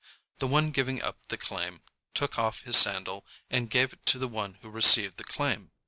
[0.39, 1.83] The one giving up the claim
[2.15, 5.69] took off his sandal and gave it to the one who received the claim.